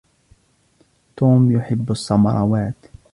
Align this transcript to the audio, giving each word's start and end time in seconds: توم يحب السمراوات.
توم 1.17 1.51
يحب 1.51 1.91
السمراوات. 1.91 2.75